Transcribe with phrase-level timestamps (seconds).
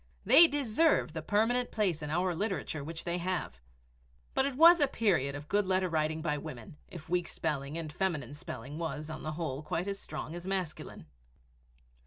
[0.25, 3.59] They deserve the permanent place in our literature which they have.
[4.33, 7.93] But it was a period of good letter writing by women if weak spelling and
[7.93, 11.05] feminine spelling was, on the whole, quite as strong as masculine!